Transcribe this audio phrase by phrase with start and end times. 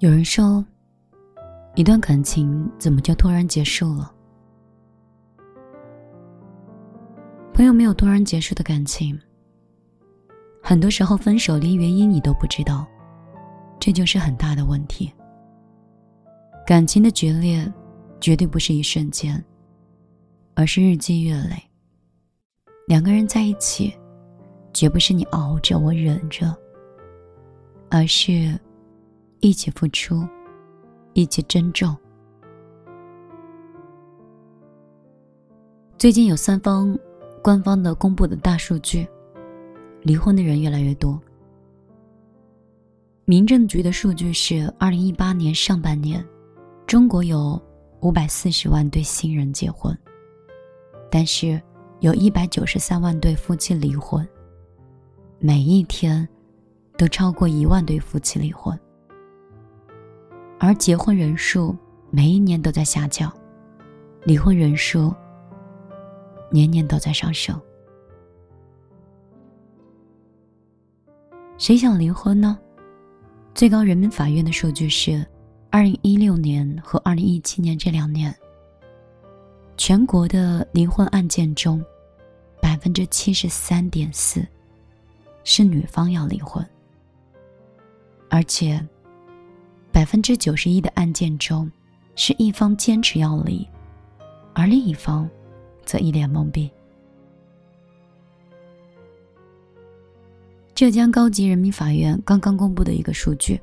[0.00, 0.64] 有人说，
[1.74, 4.10] 一段感情怎么就突然结束了？
[7.52, 9.20] 朋友没有突然结束的感情，
[10.62, 12.86] 很多时候分手连原因你都不知道，
[13.78, 15.12] 这就是很大的问题。
[16.66, 17.70] 感情的决裂，
[18.22, 19.44] 绝对不是一瞬间，
[20.54, 21.62] 而是日积月累。
[22.86, 23.94] 两个人在一起，
[24.72, 26.56] 绝不是你熬着我忍着，
[27.90, 28.58] 而是。
[29.40, 30.26] 一起付出，
[31.14, 31.96] 一起珍重。
[35.96, 36.98] 最近有三方
[37.42, 39.08] 官方的公布的大数据，
[40.02, 41.18] 离婚的人越来越多。
[43.24, 46.22] 民政局的数据是，二零一八年上半年，
[46.86, 47.60] 中国有
[48.00, 49.96] 五百四十万对新人结婚，
[51.10, 51.60] 但是
[52.00, 54.26] 有一百九十三万对夫妻离婚。
[55.38, 56.28] 每一天，
[56.98, 58.78] 都超过一万对夫妻离婚。
[60.62, 61.74] 而结婚人数
[62.10, 63.32] 每一年都在下降，
[64.24, 65.12] 离婚人数
[66.50, 67.58] 年年都在上升。
[71.56, 72.58] 谁想离婚呢？
[73.54, 75.26] 最高人民法院的数据是，
[75.70, 78.34] 二零一六年和二零一七年这两年，
[79.78, 81.82] 全国的离婚案件中，
[82.60, 84.46] 百分之七十三点四
[85.42, 86.62] 是女方要离婚，
[88.28, 88.78] 而且。
[89.92, 91.70] 百分之九十一的案件中，
[92.14, 93.66] 是一方坚持要离，
[94.54, 95.28] 而另一方
[95.84, 96.70] 则一脸懵逼。
[100.74, 103.60] 浙江高级人民法院刚刚公布的一个数据，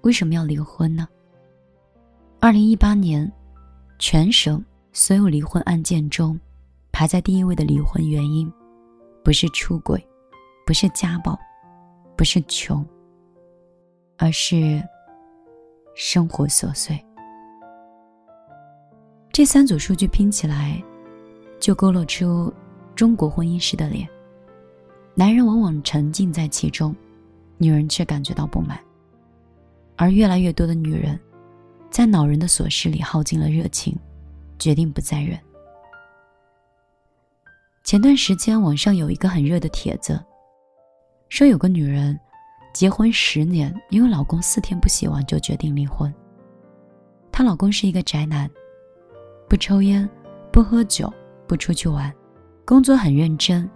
[0.00, 1.06] 为什么要离婚呢？
[2.40, 3.30] 二零一八年，
[3.98, 6.38] 全省所有离婚案件中，
[6.90, 8.50] 排在第一位的离婚原因，
[9.22, 10.04] 不是出轨，
[10.66, 11.38] 不是家暴，
[12.16, 12.84] 不是穷，
[14.16, 14.82] 而是。
[15.94, 17.02] 生活琐碎，
[19.32, 20.82] 这三组数据拼起来，
[21.60, 22.52] 就勾勒出
[22.96, 24.08] 中国婚姻式的脸。
[25.14, 26.94] 男人往往沉浸在其中，
[27.58, 28.76] 女人却感觉到不满。
[29.94, 31.18] 而越来越多的女人，
[31.90, 33.96] 在恼人的琐事里耗尽了热情，
[34.58, 35.38] 决定不再忍。
[37.84, 40.20] 前段时间，网上有一个很热的帖子，
[41.28, 42.18] 说有个女人。
[42.74, 46.12] 结婚十年，因为老公四天不洗碗就决定离婚。
[47.30, 48.50] 她老公是一个宅男，
[49.48, 50.06] 不抽烟，
[50.50, 51.10] 不喝酒，
[51.46, 52.12] 不出去玩，
[52.64, 53.70] 工作很认真，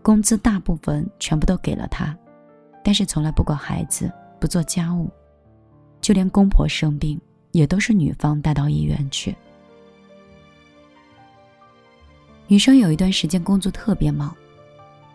[0.00, 2.16] 工资大部分全部都给了他，
[2.82, 4.10] 但是从来不管孩子，
[4.40, 5.10] 不做家务，
[6.00, 7.20] 就连公婆生病
[7.52, 9.36] 也都是女方带到医院去。
[12.46, 14.34] 女生有一段时间工作特别忙，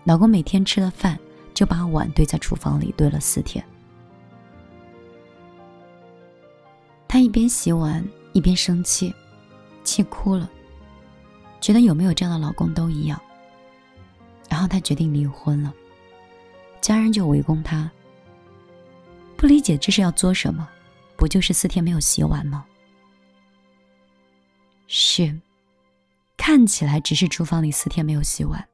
[0.03, 1.19] 老公每天吃了饭。
[1.59, 3.61] 就把碗堆在厨房里堆了四天。
[7.05, 9.13] 她一边洗碗一边生气，
[9.83, 10.49] 气哭了，
[11.59, 13.21] 觉得有没有这样的老公都一样。
[14.47, 15.73] 然后她决定离婚了，
[16.79, 17.91] 家人就围攻她，
[19.35, 20.65] 不理解这是要做什么？
[21.17, 22.65] 不就是四天没有洗碗吗？
[24.87, 25.37] 是，
[26.37, 28.65] 看起来只是厨房里四天没有洗碗，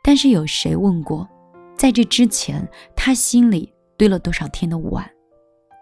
[0.00, 1.28] 但是有谁问过？
[1.80, 5.10] 在这之前，他心里堆了多少天的碗，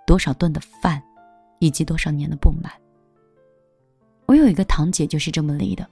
[0.06, 1.02] 多少顿的饭，
[1.58, 2.72] 以及多少年的不满。
[4.26, 5.84] 我有一个堂姐就是这么离的。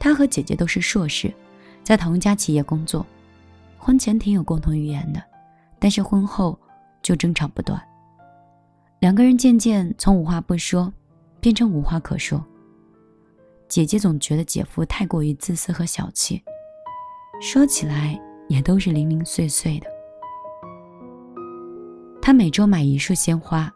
[0.00, 1.32] 她和姐姐都是硕士，
[1.84, 3.06] 在同一家企业工作，
[3.78, 5.22] 婚前挺有共同语言的，
[5.78, 6.58] 但是婚后
[7.00, 7.80] 就争吵不断。
[8.98, 10.92] 两个人渐渐从无话不说，
[11.38, 12.44] 变成无话可说。
[13.68, 16.42] 姐姐总觉得姐夫太过于自私和小气，
[17.40, 18.20] 说起来。
[18.48, 19.86] 也都是零零碎碎的。
[22.20, 23.72] 他每周买一束鲜花，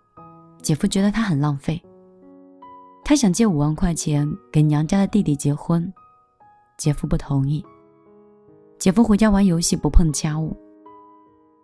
[0.60, 1.80] 姐夫觉得他很浪费。
[3.04, 5.92] 他想借五万块钱给娘家的弟弟结婚，
[6.78, 7.64] 姐夫不同意。
[8.78, 10.56] 姐夫回家玩游戏不碰家务。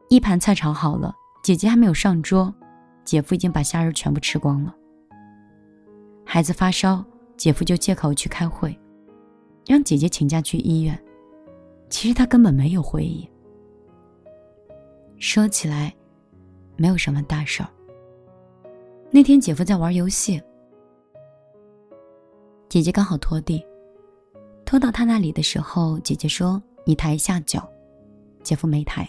[0.08, 2.52] 一盘菜炒好了，姐姐还没有上桌，
[3.04, 4.74] 姐夫已经把虾仁全部吃光了。
[6.24, 7.04] 孩子发烧，
[7.36, 8.78] 姐夫就借口去开会，
[9.66, 10.98] 让姐姐请假去医院。
[11.90, 13.28] 其实他根本没有回忆。
[15.18, 15.94] 说起来，
[16.76, 17.68] 没有什么大事儿。
[19.10, 20.40] 那天姐夫在玩游戏，
[22.68, 23.64] 姐姐刚好拖地，
[24.64, 27.68] 拖到他那里的时候，姐姐说：“你抬一下脚。”
[28.44, 29.08] 姐夫没抬，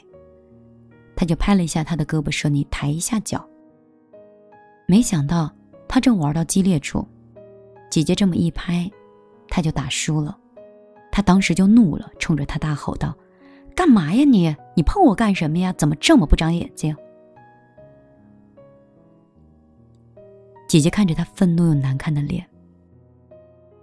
[1.16, 3.48] 他就拍了一下他的胳膊，说：“你抬一下脚。”
[4.88, 5.54] 没想到
[5.88, 7.08] 他正玩到激烈处，
[7.92, 8.90] 姐姐这么一拍，
[9.48, 10.36] 他就打输了。
[11.12, 13.16] 他当时就怒了，冲着他大吼道
[13.76, 14.56] ：“干嘛呀你？
[14.76, 15.74] 你碰我干什么呀？
[15.74, 16.96] 怎么这么不长眼睛？”
[20.68, 22.48] 姐姐看着他愤怒又难看的脸，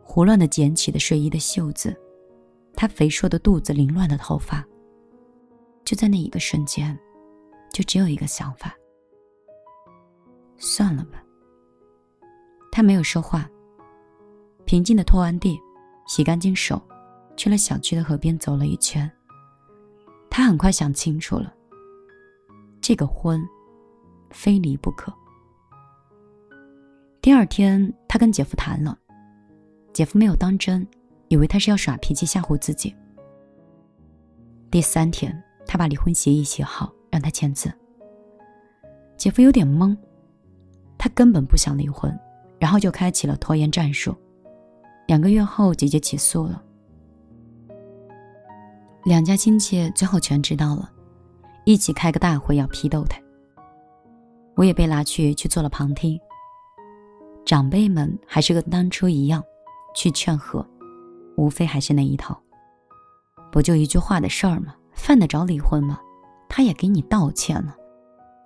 [0.05, 1.95] 胡乱的捡起的睡衣的袖子，
[2.77, 4.65] 他肥硕的肚子，凌乱的头发。
[5.85, 6.97] 就在那一个瞬间，
[7.73, 8.73] 就只有一个想法：
[10.57, 11.23] 算了吧。
[12.71, 13.51] 他没有说话，
[14.65, 15.59] 平静的拖完地，
[16.07, 16.81] 洗干净手，
[17.37, 19.11] 去了小区的河边走了一圈。
[20.31, 21.53] 他很快想清楚了，
[22.81, 23.41] 这个婚，
[24.31, 25.13] 非离不可。
[27.23, 28.97] 第二天，他跟姐夫谈了，
[29.93, 30.87] 姐夫没有当真，
[31.29, 32.95] 以为他是要耍脾气吓唬自己。
[34.71, 37.73] 第三天，他把离婚协议写好，让他签字。
[39.17, 39.97] 姐夫有点懵，
[40.99, 42.15] 他根本不想离婚，
[42.59, 44.15] 然后就开启了拖延战术。
[45.07, 46.63] 两个月后，姐姐起诉了，
[49.07, 50.91] 两家亲戚最后全知道了，
[51.65, 53.17] 一起开个大会要批斗他。
[54.57, 56.19] 我也被拉去去做了旁听。
[57.45, 59.41] 长辈们还是跟当初一样，
[59.95, 60.69] 去劝和，
[61.37, 62.37] 无非还是那一套。
[63.53, 64.75] 不就一句话的事儿吗？
[64.93, 66.01] 犯得着离婚吗？
[66.49, 67.77] 他也给你道歉了，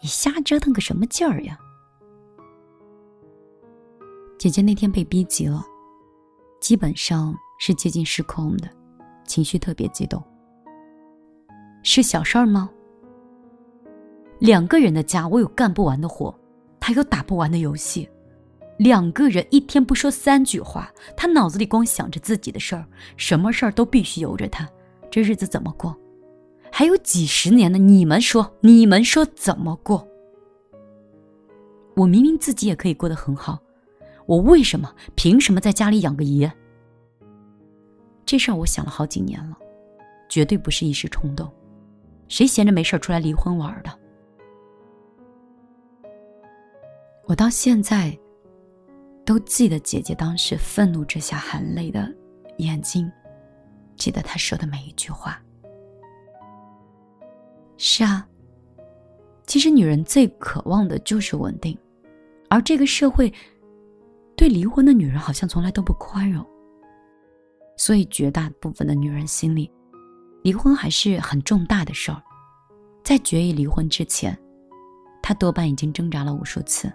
[0.02, 1.58] 你瞎折腾个什么劲儿呀？
[4.38, 5.64] 姐姐那天被逼急了，
[6.60, 8.68] 基本上是接近失控的，
[9.26, 10.22] 情绪特别激动。
[11.82, 12.70] 是小事儿吗？
[14.38, 16.34] 两个人的家，我有干不完的活，
[16.78, 18.08] 他有打不完的游戏。
[18.78, 22.86] 两个人一天不说三句话，他脑子里光想着自己的事儿，
[23.16, 24.66] 什么事儿都必须由着他，
[25.10, 25.94] 这日子怎么过？
[26.72, 27.76] 还有几十年呢？
[27.76, 30.08] 你们说，你们说怎么过？
[31.96, 33.58] 我明明自己也可以过得很好，
[34.24, 36.50] 我为什么凭什么在家里养个爷？
[38.24, 39.58] 这事儿我想了好几年了，
[40.28, 41.52] 绝对不是一时冲动，
[42.30, 43.90] 谁闲着没事出来离婚玩的？
[47.26, 48.18] 我到现在。
[49.22, 52.12] 都记得姐姐当时愤怒之下含泪的
[52.56, 53.08] 眼睛，
[53.94, 55.40] 记得她说的每一句话。
[57.76, 58.26] 是啊，
[59.46, 61.78] 其实女人最渴望的就是稳定，
[62.48, 63.32] 而这个社会
[64.34, 66.44] 对离婚的女人好像从来都不宽容，
[67.76, 69.70] 所以绝大部分的女人心里，
[70.42, 72.22] 离婚还是很重大的事儿。
[73.02, 74.38] 在决意离婚之前，
[75.22, 76.92] 他多半已经挣扎了无数次。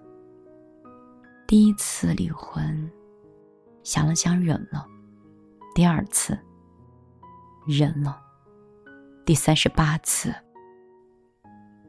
[1.47, 2.89] 第一次离婚，
[3.83, 4.86] 想了想忍了；
[5.75, 6.38] 第二次，
[7.68, 8.15] 忍了；
[9.25, 10.33] 第三十八次，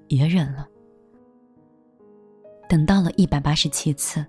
[0.08, 0.66] 也忍了。
[2.68, 4.24] 等到了一百八十七次，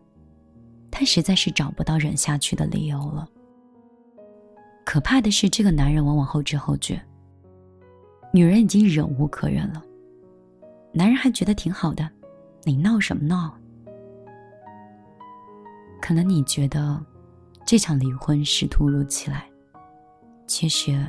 [0.91, 3.27] 他实在是找不到忍下去的理由了。
[4.85, 7.03] 可怕的是，这个男人往往后知后觉，
[8.37, 9.83] 女人已经忍无可忍了，
[10.93, 12.07] 男人还觉得挺好的，
[12.65, 13.51] 你闹什么闹？
[15.99, 17.03] 可能你觉得
[17.65, 19.49] 这场离婚是突如其来，
[20.45, 21.03] 其实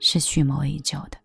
[0.00, 1.16] 是蓄谋已久的。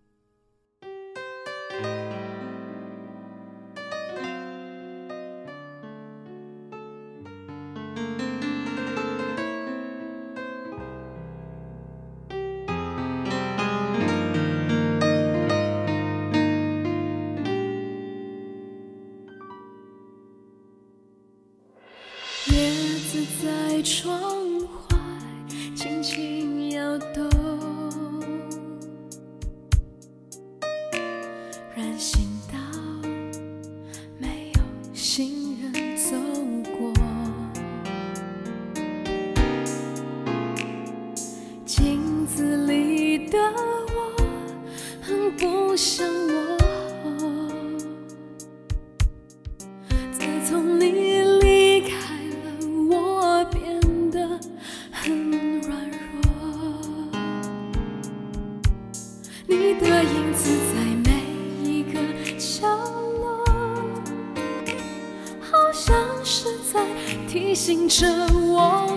[67.96, 68.88] 着我，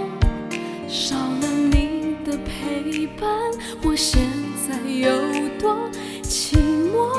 [0.88, 3.28] 少了你的陪伴，
[3.82, 4.22] 我现
[4.66, 5.10] 在有
[5.58, 5.76] 多
[6.22, 6.56] 寂
[6.90, 7.12] 寞。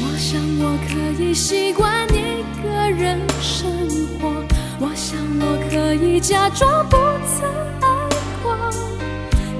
[0.00, 3.70] 我想我可以习惯一个人生
[4.18, 4.42] 活，
[4.80, 6.96] 我想我可以假装不
[7.28, 7.46] 曾
[7.82, 8.08] 爱
[8.42, 8.56] 过。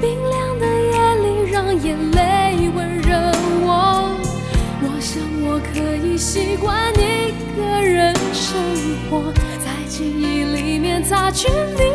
[0.00, 3.14] 冰凉的夜里，让眼泪温热
[3.60, 4.16] 我。
[4.80, 7.27] 我想我可以习惯你。
[7.58, 8.56] 一个人生
[9.10, 11.87] 活，在记忆里面擦去你。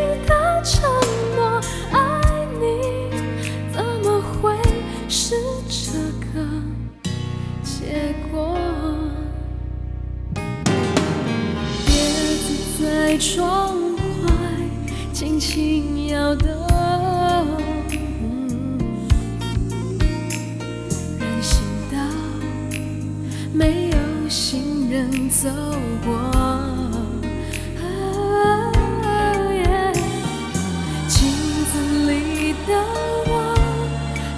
[25.41, 25.49] 走
[26.05, 26.13] 过。
[31.07, 31.17] 镜
[31.65, 31.73] 子
[32.07, 32.69] 里的
[33.25, 33.31] 我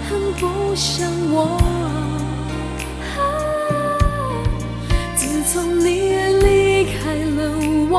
[0.08, 0.10] 很
[0.40, 1.60] 不像我。
[5.16, 5.86] 自从你
[6.42, 7.38] 离开了，
[7.92, 7.94] 我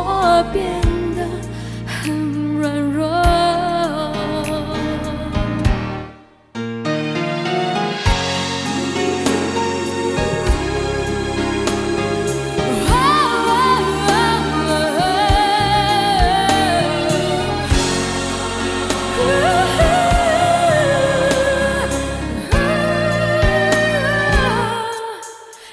[0.52, 0.56] 变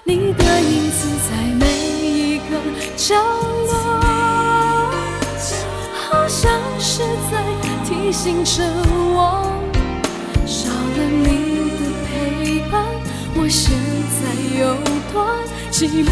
[0.06, 1.66] 你的影子在每
[2.02, 2.60] 一个
[2.98, 4.02] 角落，
[5.94, 7.00] 好像是
[7.32, 7.42] 在
[7.86, 8.62] 提醒着
[9.16, 9.48] 我，
[10.46, 12.84] 少了你的陪伴，
[13.36, 13.72] 我现
[14.20, 14.22] 在
[14.60, 14.76] 有
[15.14, 15.24] 多
[15.72, 16.12] 寂寞。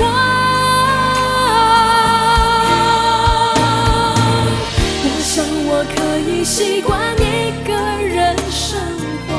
[5.03, 5.98] 我想我可
[6.31, 7.74] 以习惯一个
[8.07, 8.79] 人生
[9.27, 9.29] 活，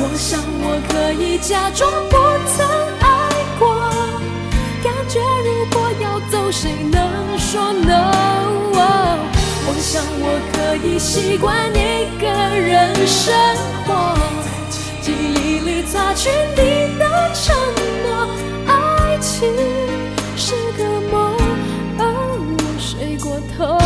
[0.00, 2.16] 我想我可以假装不
[2.56, 2.66] 曾
[6.52, 8.12] 谁能说 no？
[8.74, 13.34] 我想我可以习惯一个人生
[13.86, 14.14] 活，
[15.00, 17.56] 记忆里擦去你的承
[18.04, 18.28] 诺，
[18.66, 19.48] 爱情
[20.36, 21.34] 是个梦，
[21.98, 23.78] 而我睡过头。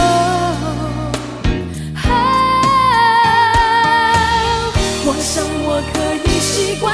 [5.08, 5.94] 我想我可
[6.28, 6.92] 以习惯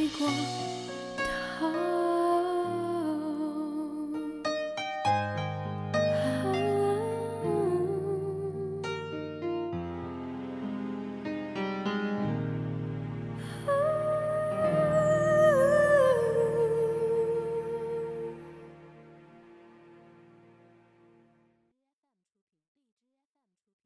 [0.00, 0.26] 回过
[1.58, 1.99] 头